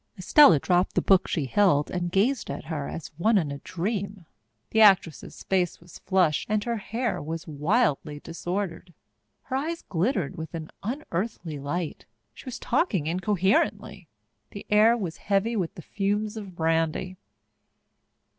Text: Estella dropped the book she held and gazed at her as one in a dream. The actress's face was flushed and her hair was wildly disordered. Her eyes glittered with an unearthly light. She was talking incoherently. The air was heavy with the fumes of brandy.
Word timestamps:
Estella 0.17 0.57
dropped 0.57 0.95
the 0.95 0.99
book 1.03 1.27
she 1.27 1.45
held 1.45 1.91
and 1.91 2.11
gazed 2.11 2.49
at 2.49 2.65
her 2.65 2.87
as 2.89 3.11
one 3.19 3.37
in 3.37 3.51
a 3.51 3.59
dream. 3.59 4.25
The 4.71 4.81
actress's 4.81 5.43
face 5.43 5.79
was 5.79 5.99
flushed 5.99 6.49
and 6.49 6.63
her 6.63 6.77
hair 6.77 7.21
was 7.21 7.45
wildly 7.45 8.19
disordered. 8.19 8.95
Her 9.43 9.55
eyes 9.57 9.83
glittered 9.83 10.35
with 10.37 10.55
an 10.55 10.71
unearthly 10.81 11.59
light. 11.59 12.07
She 12.33 12.45
was 12.45 12.57
talking 12.57 13.05
incoherently. 13.05 14.07
The 14.49 14.65
air 14.71 14.97
was 14.97 15.17
heavy 15.17 15.55
with 15.55 15.75
the 15.75 15.83
fumes 15.83 16.35
of 16.35 16.55
brandy. 16.55 17.17